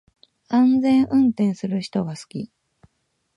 [0.49, 2.49] 安全運転する人が好き